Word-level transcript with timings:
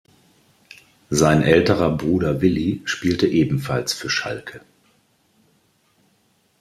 Sein 1.11 1.43
älterer 1.43 1.95
Bruder 1.95 2.41
Willi 2.41 2.81
spielte 2.85 3.27
ebenfalls 3.27 3.93
für 3.93 4.09
Schalke. 4.09 4.61